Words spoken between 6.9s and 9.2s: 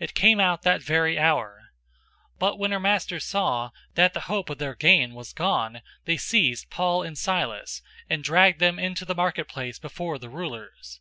and Silas, and dragged them into the